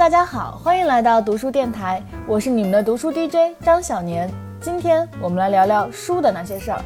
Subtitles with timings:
[0.00, 4.30] 大家好，欢迎来到读书电台，我是你们的读书 DJ 张小年。
[4.58, 6.82] 今天我们来聊聊书的那些事儿。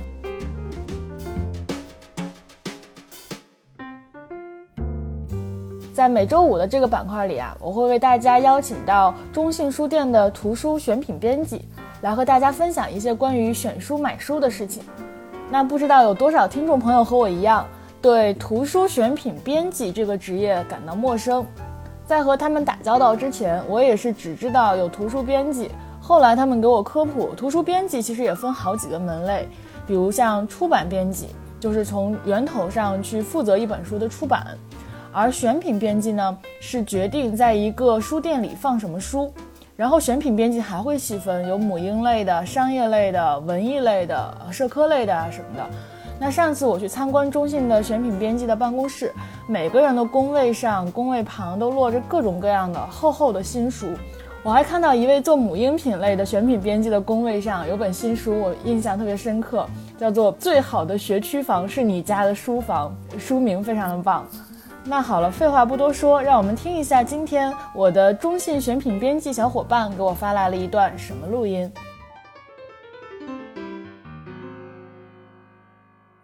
[5.95, 11.69] 在每周五的这个板块里啊，我会为大家邀请到中信书店的图书选品编辑，
[12.01, 14.83] 来和大家分享一些关于选书买书的事情。
[15.53, 17.65] 那不知道有多少听众朋友和我一样，
[18.03, 21.47] 对图书选品编辑这个职业感到陌生。
[22.07, 25.71] 在和他们打交道之前，我也是只知道有图书编辑。
[26.01, 29.49] 后来他们给我科普，图书编辑其实也分好几个门类，
[29.87, 34.43] 比如像出版编辑，就是从源头上去负责一本书的出版；
[35.11, 39.33] 而选品编辑呢，是决定在一个书店里放什么书。
[39.75, 45.67] 然后选品编辑还会细分，有母婴类的、商业类的、文艺类的、社科类的啊什么的。
[46.19, 49.13] 那上次我去参观中信的选品编辑的办公室，
[49.47, 53.89] 每个人的工位上、工位旁都落着各种各样的厚厚的新书。
[54.43, 59.67] 我还看到一位做母婴品类的选品编辑的工位上有本新书，我印象特别深刻，
[59.99, 64.27] 叫做《最好的学区房是你家的书房》，书名非常的棒。
[64.85, 71.71] 那好了，废话不多说，让我们听一下今天我的中信选品编辑小伙伴给我发来了一段什么录音。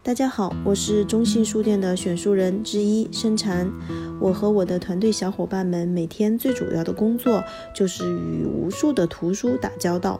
[0.02, 3.70] 大家好，我是中信书店的选书人之一申禅。
[4.18, 10.18] 我和我的团队小伙伴们每天最主要的工作就是与无数的图书打交道。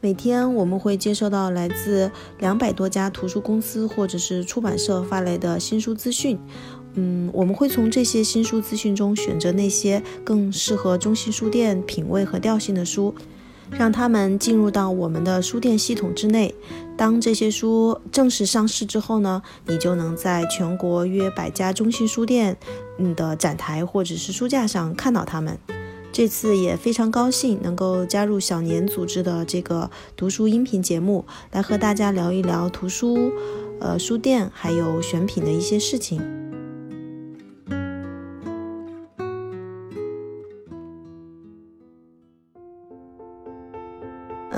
[0.00, 6.38] 每天我们会接收到来自两百多家图书公司或者是出版社发来的新书资讯。
[6.94, 13.12] 嗯，我们会从这些新书资讯中选择那些更适合中信书店品味和调性的书。
[13.70, 16.54] 让他们进入到我们的书店系统之内。
[16.96, 22.56] 当这些书正式上市之后呢，你就能在全国约百家中信书店
[22.98, 25.58] 嗯的展台或者是书架上看到它们。
[26.10, 33.30] 这次也非常高兴能够加入小年组织的这个读书音频节目，来和大家聊一聊图书、
[33.78, 36.47] 呃书店还有选品的一些事情。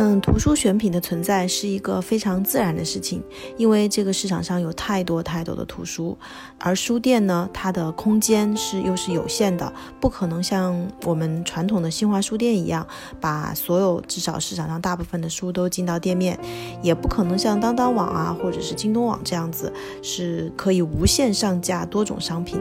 [0.00, 3.22] 嗯，图书选品的存在是一个非常自然的事情，
[3.58, 6.16] 因为这个市场上有太多太多的图书，
[6.58, 10.74] 而书店呢，它的空间是又是有限的，不可能像
[11.04, 12.86] 我们传统的新华书店一样，
[13.20, 16.38] 把所有至少市场上大部分的书都进到店面，
[16.80, 22.58] 也不可能像当当网啊或者是京东网这样子，是可以无限上架多种商品，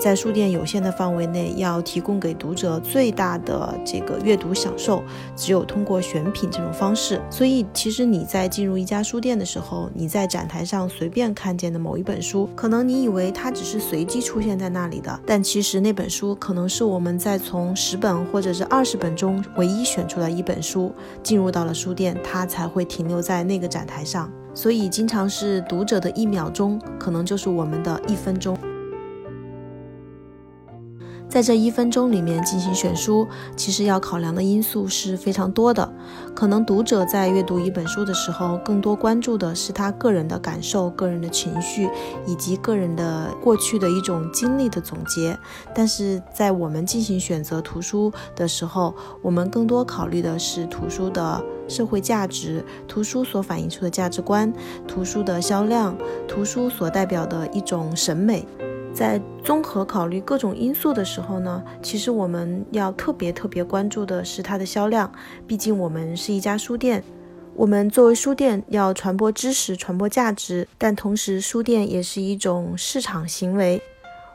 [0.00, 5.02] 在书店有限的范围内，要提供给读者最大的这个阅读享受，
[5.36, 6.72] 只有通过选品这种。
[6.78, 24.30] 方式，所以其实你在进入一家书店的时候，你在展台上随便看见的某一本书，可能你以为它只是随机出现在那里的，但其实那本书可能是我们在从十本或者是二十本中唯一选出来一本书，进入到了书店，它才会停留在那个展台上。
[24.54, 28.56] 所以经常是读者的一秒钟，可能就是我们的一分钟。
[31.28, 35.88] 在这一分钟里面进行选书，其实要考量的因素是非常多的。
[36.34, 41.88] 可能读者在阅读一本书的时候，更多关注的是他个人的感受、个人的情绪
[42.26, 45.38] 以及个人的过去的一种经历的总结。
[45.74, 54.50] 但是在我们进行选择图书的时候，我们更多考虑的是图书的社会价值、图书所反映出的价值观、
[54.86, 55.94] 图书的销量、
[56.26, 58.46] 图书所代表的一种审美。
[58.98, 65.08] 在综合考虑各种因素的时候呢，其实我们要特别特别关注的是它的销量。
[65.46, 67.04] 毕竟我们是一家书店，
[67.54, 73.80] 我们作为书店要传播知识、传播价值，但同时书店也是一种市场行为。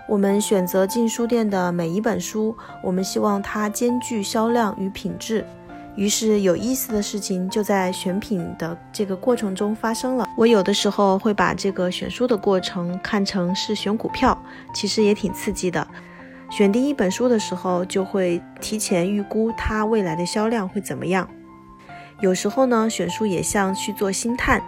[0.07, 5.45] 我们选择进书店的每一本书，我们希望它兼具销量与品质。
[5.95, 10.27] 于是有意思的事情就在选品的这个过程中发生了。
[10.37, 14.37] 我有的时候会把这个选书的过程看成是选股票，
[14.73, 15.87] 其实也挺刺激的。
[16.49, 21.27] 选定一本书的时候，就会提前预估它未来的销量会怎么样。
[22.21, 24.61] 有时候呢，选书也像去做星探。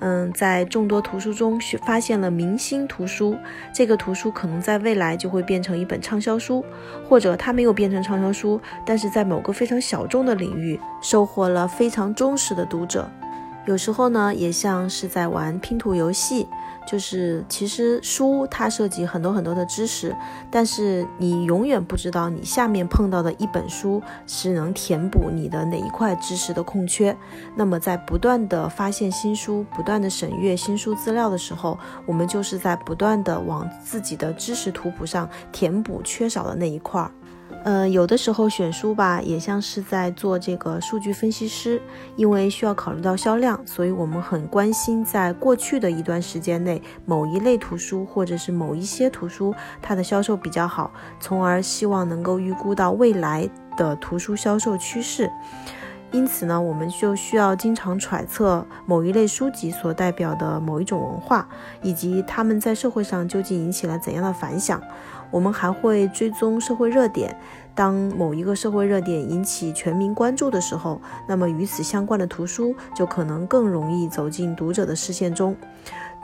[0.00, 3.36] 嗯，在众多图书中发现了明星图书，
[3.72, 6.64] 这个图书可能在未来就会变成一本畅销书，
[7.08, 13.10] 或者它没有变成畅销书，但是在某个非常小众的领域收获了非常忠实的读者。
[13.64, 16.46] 有时候呢，也像是在玩拼图游戏。
[16.86, 20.14] 就是其实书它涉及很多很多的知识，
[20.50, 27.14] 但是你永远不知道你下面碰到的一本书是能填补你的哪一块知识的空缺。
[27.56, 37.10] 那么在不断的发现新书、不断的审阅新书资料的时候，我们就是在不断的往自己的知识图谱上填补缺少的那一块儿。
[37.66, 41.82] 呃，有的时候选书吧，也像是在做这个数据分析师，
[42.14, 49.52] 因为需要考虑到销量，所以我们很关心在过去的一段时间内，某一类图书或者是某一些图书
[49.82, 55.28] 它的销售比较好，从而希望能够预估到未来的图书销售趋势。
[56.12, 61.48] 因此呢，我们就需要经常揣测某一类书籍所代表的某一种文化，
[61.82, 64.80] 以及他们在社会上究竟引起了怎样的反响。
[65.30, 67.36] 我们还会追踪社会热点，
[67.74, 75.56] 当某一个社会热点引起全民关注的时候，那么与此相关的图书就可能更容易走进读者的视线中。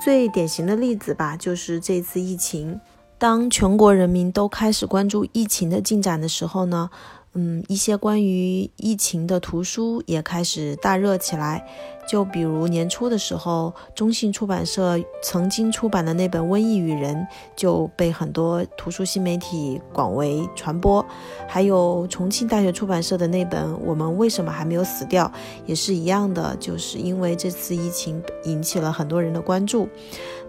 [0.02, 2.80] 最典型的例子吧，就是这次疫情，
[3.18, 6.90] 当全国人民都开始关注疫情的进展的时候呢？
[7.34, 11.66] 嗯，一些关于疫情的图书也开始大热起来。
[12.12, 17.16] 就比如年初的时候，中信出版社曾经出版的那本《瘟疫与人》
[17.56, 21.02] 就被很多图书新媒体广为传播。
[21.48, 25.24] 还有重庆大学出版社的那本《我们为什么还没有死掉》
[25.64, 29.88] 也是一样的，就是因为这次疫情引起了很多人的关注。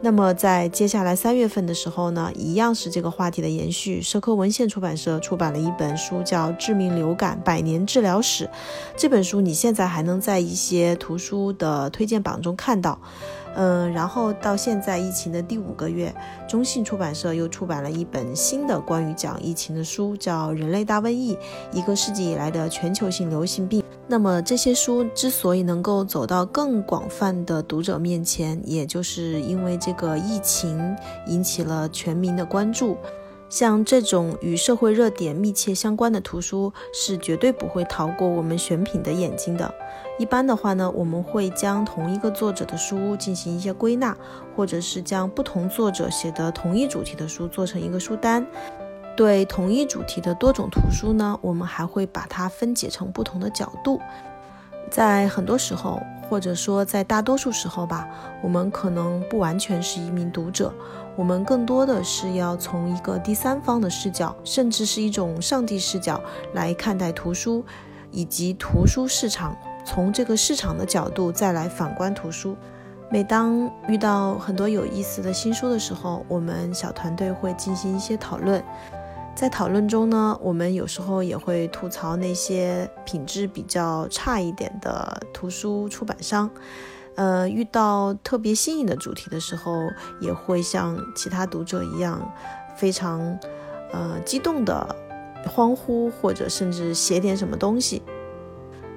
[0.01, 4.01] 那么在接下来三月份的时候呢，一样是这个话题的延续。
[4.01, 8.43] 社科文献出版社出版了一本书，叫《致命流感百年治疗史》。
[8.97, 12.97] 这本书你现在还能在一些图书的推荐榜中看到。
[13.55, 16.11] 嗯，然后到现在疫情的第五个月，
[16.49, 21.37] 中信出版社又出版了一本新的关于讲疫情的书，叫《人类大瘟疫：
[21.71, 23.81] 一个世纪以来的全球性流行病》。
[24.07, 30.95] 那么这些书之所以能够走到更广泛的读者面前，也就是因为这个疫情
[31.27, 32.97] 引起了全民的关注。
[33.53, 39.71] 像这种与社会热点密切相关的图书，是绝对不会逃过我们选品的眼睛的。
[40.17, 44.17] 一般的话呢，我们会将同一个作者的书进行一些归纳，
[44.55, 48.43] 或者是将不同作者写的同一主题的书做成一个书单。
[49.15, 54.01] 对同一主题的多种图书呢，我们还会把它分解成不同的角度。
[54.89, 58.07] 在很多时候，或者说在大多数时候吧，
[58.41, 60.73] 我们可能不完全是一名读者，
[61.15, 66.19] 我们更多的是要从一个第三方的视角，甚至是一种上帝视角
[66.53, 67.63] 来看待图书
[68.11, 69.55] 以及图书市场。
[69.85, 72.55] 从这个市场的角度再来反观图书。
[73.11, 78.63] 每当遇到很多有意思的新书的时候，我们小团队会进行一些讨论。
[79.35, 86.49] 在讨论中呢，我们有时候也会吐槽那些品质比较差一点的图书出版商。
[87.15, 89.89] 呃，遇到特别新颖的主题的时候，
[90.21, 92.31] 也会像其他读者一样，
[92.77, 93.19] 非常
[93.91, 94.95] 呃激动的
[95.47, 98.01] 欢呼，或者甚至写点什么东西。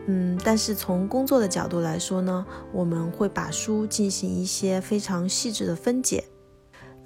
[0.07, 6.25] 嗯，但是从工作的角度来说呢，我们会把书进行一些非常细致的分解。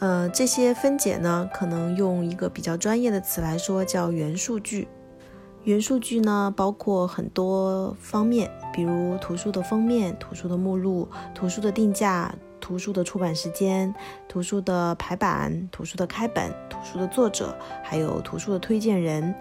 [0.01, 4.89] 呃，这些分解呢，可能用一个比较专业的词来说，叫元数据。
[5.65, 13.95] 元数据呢，包括很多方面，比如图书的封面、图书的目录、图书的定价、图书的出版时间、
[14.27, 17.55] 图书的排版、图书的开本、图书的作者，
[17.85, 19.35] 还有图书的推荐人。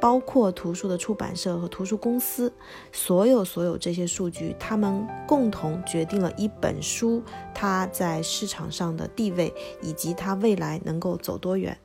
[0.00, 2.52] 包括图书的出版社和图书公司，
[2.90, 7.22] 所有所有这些数据，他们共同决定了一本书
[7.54, 9.52] 它在市场上的地位，
[9.82, 11.76] 以及它未来能够走多远。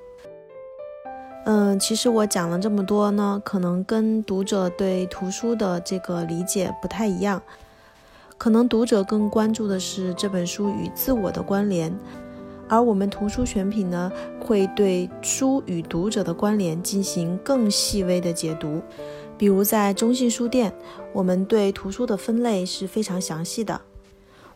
[1.46, 7.40] 嗯，其实我讲了这么多呢，可能跟读者对图书的这个理解不太一样，
[8.38, 11.94] 可能读者更关注的是这本书与自我的关联。
[12.68, 18.82] 而我们图书选品呢，会对书与读者的关联进行更细微的解读。
[19.38, 20.74] 比如在中信书店，
[21.14, 23.82] 我们对图书的分类是非常详细的。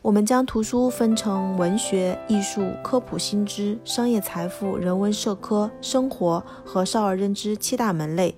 [0.02, 8.34] 我们将图书分成文学、艺术、科普、新知、商业、财富、人文、社科、生活和少儿认知七大门类。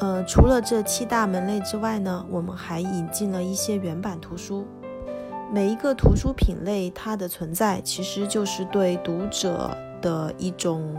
[0.00, 4.66] 呃，除了这七大门类之外呢，我们还引进了一些原版图书。
[5.50, 10.94] 每一个图书品类，它的存在其实就是对读者的一种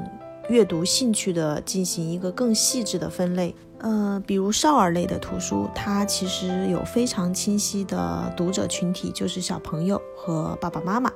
[0.50, 3.56] 阅读兴趣的进行一个更细致的分类。
[3.77, 11.12] 呃，比如少儿类的图书，它其实有非常清晰的读者群体，就是小朋友和爸爸妈妈。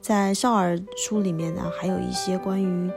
[0.00, 2.90] 在少儿书里面呢，还有一些关于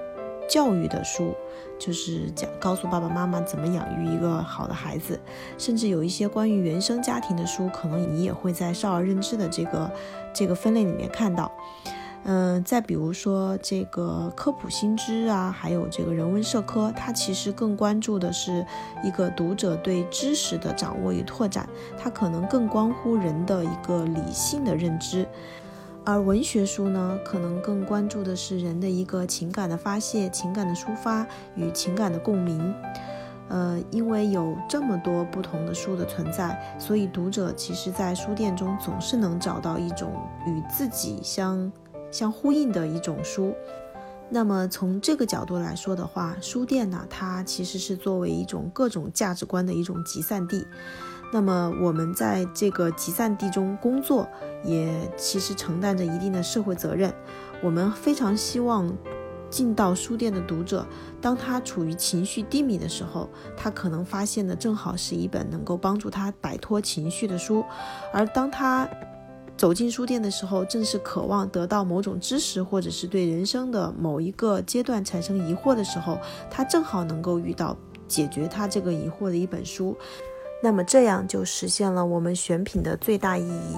[0.50, 1.34] 教育的书。
[1.79, 5.18] 就是讲告诉爸爸妈妈怎么养育一个好的孩子，
[5.58, 9.89] 甚至有一些关于原生家庭的书，可能你也会在少儿认知的这个
[10.34, 11.50] 这个分类里面看到。
[12.25, 18.65] 嗯，再比如说这个科普新知啊，还有这个人文社科，它其实更关注的是
[19.01, 21.65] 一个读者对知识的掌握与拓展，
[21.98, 25.25] 它可能更关乎人的一个理性的认知。
[26.09, 31.23] 而文学书呢，可能更关注的是人的一个情感的发泄、情感的抒发
[31.55, 32.73] 与情感的共鸣。
[33.47, 40.11] 呃，因为有这么多不同的书的存在，所以读者其实，在书店中总是能找到一种
[40.47, 41.71] 与自己相
[42.09, 43.53] 相呼应的一种书。
[44.31, 50.65] 那么从这个角度来说的话，书店呢，它其实是作为一种各种价值观的一种集散地。
[51.31, 54.27] 那么我们在这个集散地中工作，
[54.63, 57.13] 也其实承担着一定的社会责任。
[57.62, 58.91] 我们非常希望
[59.50, 60.86] 进到书店的读者，
[61.21, 67.63] 当他处于情绪低迷的时候，他可能发现的正好是一本能够帮助他摆脱情绪的书；
[68.13, 68.89] 而当他
[69.57, 76.17] 走进书店的时候，正是渴望得到某种知识，或者是对人生的某一个阶段产生疑惑的时候，
[76.50, 79.98] 他正好能够遇到解决他这个疑惑的一本书。
[80.61, 83.75] 那么这样就实现了我们选品的最大意义。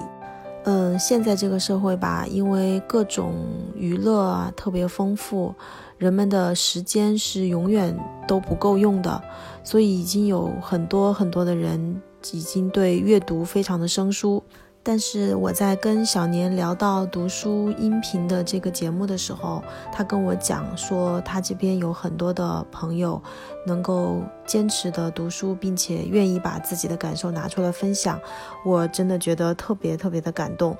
[0.64, 3.34] 嗯，现在这个社会吧，因为各种
[3.74, 5.52] 娱乐啊特别丰富，
[5.98, 7.96] 人们的时间是永远
[8.28, 9.20] 都不够用的，
[9.64, 14.40] 所以已经有很多很多的人已经对阅读非常的生疏。
[14.84, 19.62] 但是我在跟小年聊到读书音频的这个节目的时候，
[19.92, 23.22] 他跟我讲说，他这边有很多的朋友
[23.64, 28.20] 能够坚持的读书，并且愿意把自己的感受拿出来分享，
[28.64, 30.76] 我真的觉得特别特别的感动。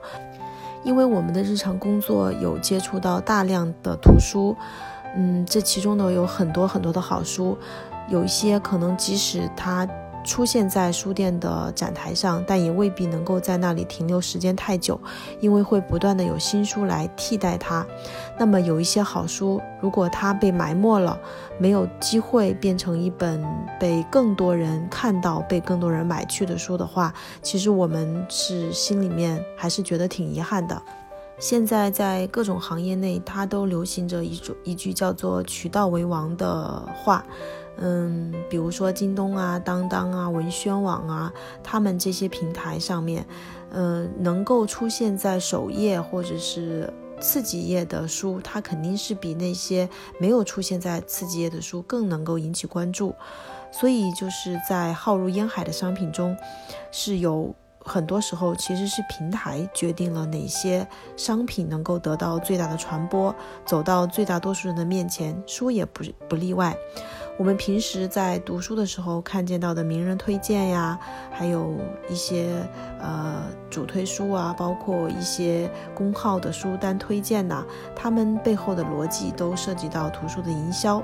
[0.83, 4.57] 因为我们的日常工作有接触到大量的图书，
[5.15, 7.57] 嗯，这其中呢有很多很多的好书，
[8.09, 9.89] 有一些可能即使他。
[10.25, 15.01] 出现在书店的展台上，但也未必能够在那里停留时间太久，
[15.41, 17.87] 因为会不断的有新书来替代它。
[18.39, 21.19] 那么有一些好书，如果它被埋没了，
[21.59, 23.45] 没有机会变成一本
[23.79, 27.13] 被更多人看到、被更多人买去的书的话，
[27.43, 30.81] 其实我们是心里面还是觉得挺遗憾的。
[31.39, 37.25] 现在在各种行业内，它都流行着一种一句叫做“渠道为王”的话。
[37.79, 43.27] 嗯，比如说京东啊、当当啊、文轩网啊，他们这些平台上面，
[43.71, 49.89] 呃，能够出现在首页或者是次几页的书，它肯定是比那些
[50.21, 53.15] 没有出现在次几页的书更能够引起关注。
[53.73, 56.37] 所以就是在浩如烟海的商品中，
[56.91, 60.87] 是有很多时候其实是平台决定了哪些
[61.17, 66.77] 商品能够得到最大的传播，走到最大多数人的面前，书也不不例外。
[67.39, 70.99] 我们平时在读书的时候看见到的名人推荐呀，
[71.33, 71.75] 还有
[72.09, 72.55] 一些
[73.01, 77.65] 呃主推书啊，包括一些公号的书单推荐呐，
[77.97, 81.03] 他们背后的逻辑都涉及到图书的营销。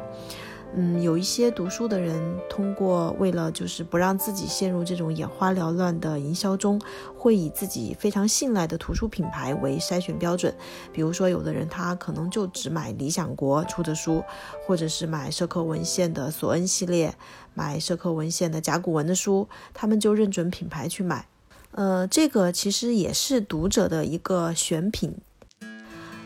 [0.77, 6.81] 嗯，有一些读书的人，通过为了就是不让自己陷入这种眼花缭乱的营销中，
[7.17, 10.55] 会以自己非常信赖的图书品牌为筛选标准。
[10.93, 14.23] 比如说，有的人他可能就只买理想国出的书，
[14.67, 17.15] 或者是买社科文献的索恩系列，
[17.55, 21.27] 买社科文献的甲骨文的书，他们就认准品牌去买。
[21.73, 25.17] 呃，这个其实也是读者的一个选品。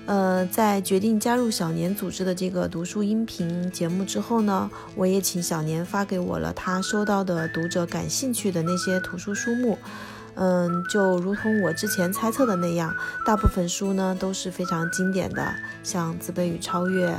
[0.04, 9.78] 呃，在决定加入小年组织的这个读书音频节目之后呢，我也请小年发给我了他收到的读者感兴趣的那些图书书目。
[10.35, 12.94] 嗯，就如同我之前猜测的那样，
[13.26, 17.11] 大部分书呢都是非常经典的，像《自卑与超越》，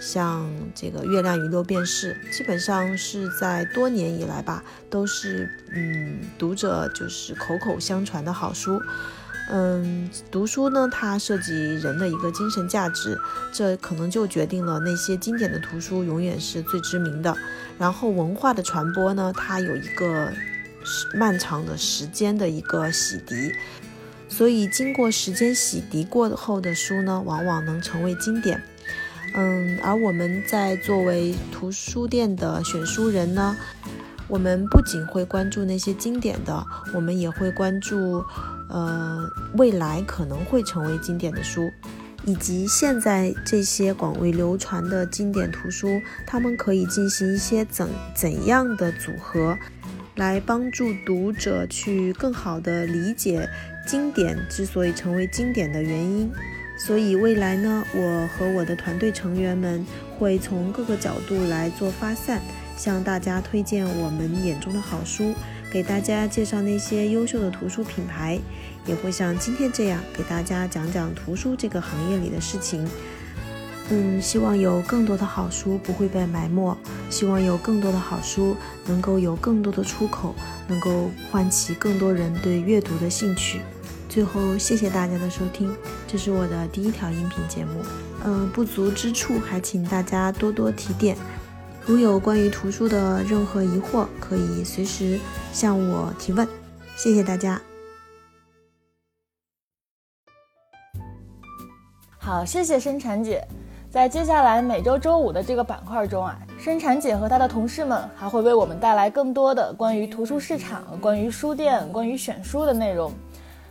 [0.00, 8.80] 像这个《月亮与六便士》，基本上是在多年以来吧，都是嗯读者就是口口相传的好书。
[9.52, 13.18] 嗯，读书呢，它涉及人的一个精神价值，
[13.52, 17.36] 这可能就决定了那些经典的图书永远是最知名的。
[17.76, 20.32] 然后文化的传播呢，它有一个
[21.14, 23.52] 漫长的时间的一个洗涤，
[24.28, 28.62] 所以经过时间洗涤过后的书呢，往往能成为经典。
[29.34, 33.56] 嗯，而我们在作为图书店的选书人呢，
[34.28, 36.64] 我们不仅会关注那些经典的，
[36.94, 38.24] 我们也会关注。
[38.70, 41.72] 呃，未来可能会成为经典的书，
[42.24, 49.58] 以及现在这些广为流传的经典图书，他们可以进行一些怎怎样的组合，
[50.14, 53.48] 来帮助读者去更好的理解
[53.84, 56.30] 经典之所以成为经典的原因。
[56.78, 59.84] 所以未来呢，我和我的团队成员们
[60.16, 62.40] 会从各个角度来做发散，
[62.76, 65.34] 向大家推荐我们眼中的好书。
[65.72, 68.40] 给大家介绍那些优秀的图书品牌，
[68.90, 72.84] 也会像今天这样给大家讲讲图书这个行业里的事情。
[73.88, 76.76] 嗯，希望有更多的好书不会被埋没，
[77.08, 78.56] 希望有更多的好书
[78.86, 80.34] 能够有更多的出口，
[80.66, 83.60] 能够唤起更多人对阅读的兴趣。
[84.08, 85.72] 最后，谢谢大家的收听，
[86.08, 87.82] 这是我的第一条音频节目。
[88.24, 91.16] 嗯，不足之处还请大家多多提点。
[91.86, 95.18] 如有关于图书的任何疑惑，可以随时
[95.52, 96.46] 向我提问。
[96.96, 97.60] 谢谢大家。
[102.30, 103.44] 好，谢谢生产姐。
[103.90, 113.10] 在接下来每周周五的这个板块中啊，生产姐和她的同事们还会为我们带来更多的关于图书市场、关于书店、关于选书的内容。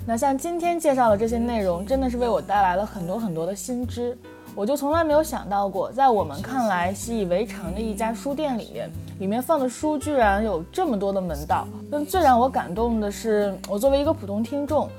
[0.05, 4.17] 那像今天介绍的这些内容，真的是为我带来了很多很多的新知。
[4.53, 8.89] 我就从来没有想到过，在我们看来习以为常的一家书店里面，
[9.19, 11.65] 里面放的书居然有这么多的门道。
[11.89, 14.89] 但最让我感动的是，我作为一个普通听众。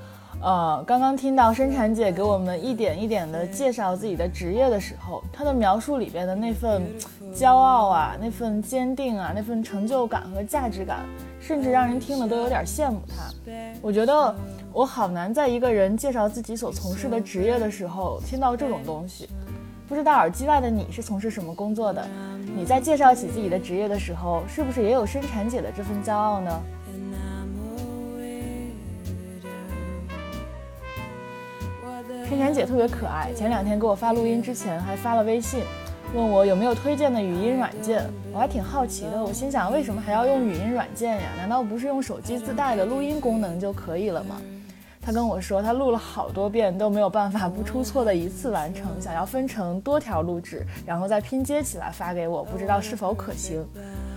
[0.42, 6.82] 呃，刚刚听到生产姐给我们一点一点的介绍自己的职业的时候，她的描述里边的那份
[7.34, 11.00] 骄傲啊，那份坚定啊，那份成就感和价值感，
[11.40, 13.30] 甚至让人听了都有点羡慕她。
[13.82, 14.34] 我觉得
[14.72, 19.28] 我好难在一个人介绍自己所从事的职业的时候听到这种东西。
[19.86, 22.06] 不知道耳机外的你是从事什么工作的？
[22.56, 26.62] 你在介绍起自己的职业的时候，是不是也有生产姐的这份骄傲呢？
[32.30, 35.64] 生产姐特别可爱，前两天给我发录音之前还发了微信，
[36.14, 38.08] 问我有没有推荐的语音软件。
[38.32, 41.22] 我还挺好奇的，我心想为什么还要用语音软件呀？
[41.36, 44.40] 难道不是用手机自带的录音功能就可以了吗？
[45.02, 53.66] 她跟我说她录了好多遍都没有办法不出错的一次完成，想要分成多条录制，然后再拼接起来发给我，不知道是否可行。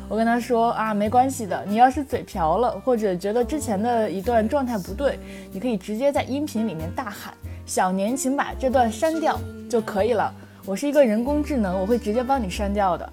[0.08, 5.18] 我跟他说啊，没关系的，你要是嘴瓢了，或者觉得之前的一段状态不对，
[5.52, 7.34] 你可以直接在音频里面大喊。
[7.66, 9.40] 小年，请把这段删掉
[9.70, 10.34] 就可以了。
[10.66, 13.10] 我是一个人工智能，我会直接帮你删掉的。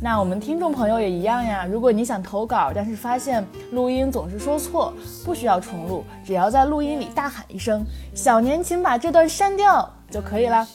[0.00, 1.64] 那我们听众朋友也一样呀。
[1.64, 4.92] 如果你想投稿，但是发现录音总是说错，
[5.24, 7.84] 不需要重录，只要在录音里大喊一声
[8.14, 10.66] “小年，请把这段删掉”就可以了。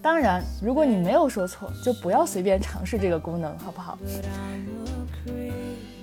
[0.00, 3.98] 当然，如果你没有说错，就不要随便尝试这个功能，好不好？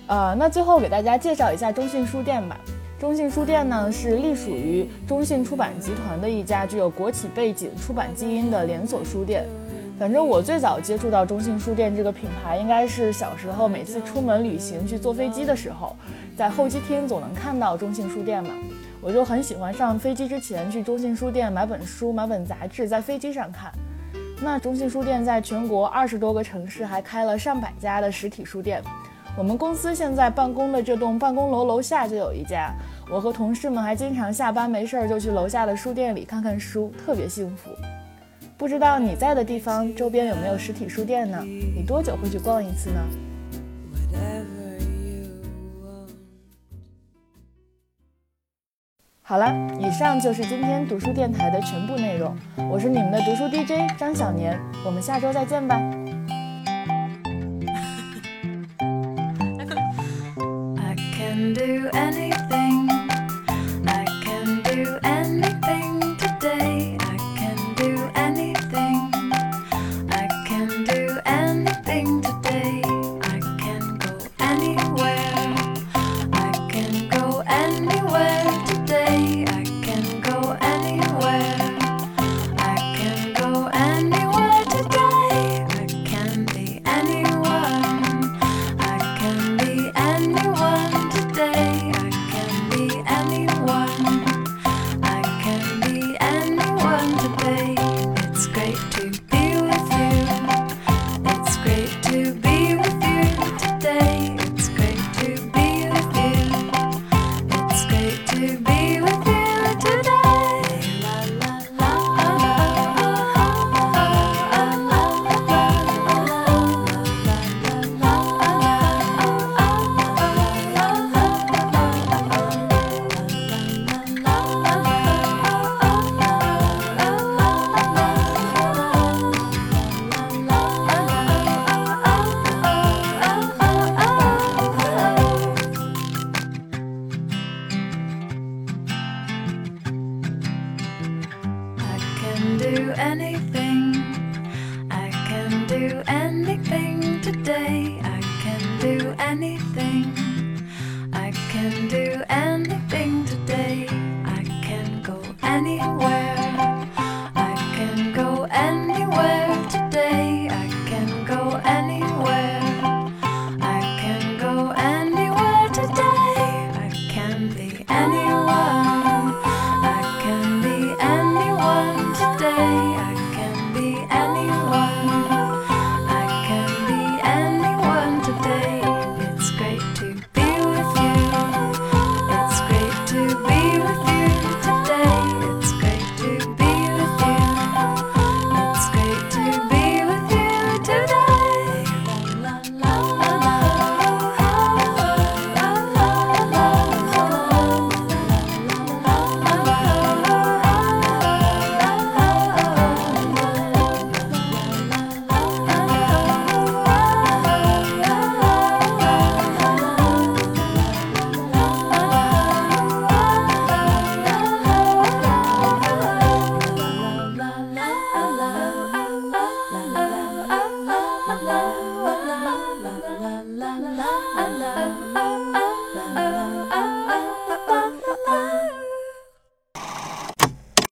[0.08, 2.58] 呃，那最后给大家介绍一下中信书店吧。
[3.00, 9.46] 中信书店呢是隶属于中信出版集团的一家具有国企背景、出版基因的连锁书店。
[9.98, 15.96] 反正我最早接触到中信书店这个品牌，应该是小时候每次出门旅行去坐飞机的时候，
[16.36, 18.50] 在候机厅总能看到中信书店嘛。
[19.00, 23.72] 我就很喜欢上飞机之前去中信书店买本书、买本杂志，在飞机上看。
[24.42, 28.84] 那中信书店在全国二十多个城市还开了上百家的实体书店。
[29.40, 32.76] 我们公司现在办公的这栋办公楼楼下就有一家，
[33.10, 37.70] 我和同事们还经常下班没事儿就去楼下的书店里看看书，特别幸福。
[38.58, 41.42] 不知道你在的地方周边有没有实体书店呢？
[41.42, 43.00] 你多久会去逛一次呢？
[49.22, 52.36] 好了，以上就是今天读书电台的全部内容。
[52.70, 55.80] 我是你们的读书 DJ 张小年，我们下周再见吧。